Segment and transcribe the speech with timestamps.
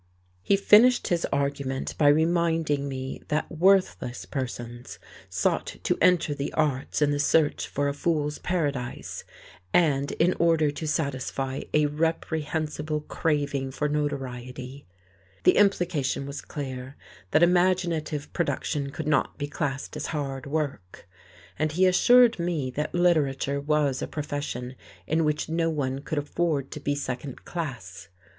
[0.41, 4.97] He finished his argument by reminding me that worthless persons
[5.29, 9.23] sought to enter the arts in the search for a fool's paradise,
[9.71, 14.87] and in order to satisfy a reprehensible craving for notoriety.
[15.43, 16.95] The implication was clear,
[17.29, 21.07] that imaginative production could not be classed as hard work.
[21.59, 24.73] And he assured me that literature was a profession
[25.05, 28.07] in which no one could afford to be second class.